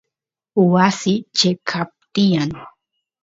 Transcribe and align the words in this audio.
wasiy 0.73 1.19
cheqap 1.37 1.89
tiyan 2.13 2.49